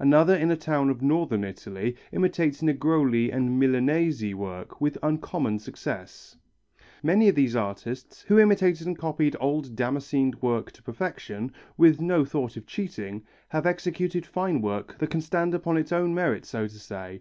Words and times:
Another 0.00 0.34
in 0.34 0.50
a 0.50 0.56
town 0.56 0.90
of 0.90 1.02
Northern 1.02 1.44
Italy, 1.44 1.94
imitates 2.10 2.62
Negroli 2.62 3.30
and 3.30 3.60
Milanese 3.60 4.34
work 4.34 4.80
with 4.80 4.98
uncommon 5.04 5.60
success. 5.60 6.36
Many 7.00 7.28
of 7.28 7.36
these 7.36 7.54
artists, 7.54 8.22
who 8.22 8.40
imitated 8.40 8.88
and 8.88 8.98
copied 8.98 9.36
old 9.38 9.76
damascened 9.76 10.42
work 10.42 10.72
to 10.72 10.82
perfection, 10.82 11.52
with 11.76 12.00
no 12.00 12.24
thought 12.24 12.56
of 12.56 12.66
cheating, 12.66 13.22
have 13.50 13.66
executed 13.66 14.26
fine 14.26 14.60
work 14.60 14.98
that 14.98 15.10
can 15.10 15.20
stand 15.20 15.54
upon 15.54 15.76
its 15.76 15.92
own 15.92 16.12
merits 16.12 16.48
so 16.48 16.66
to 16.66 16.78
say. 16.80 17.20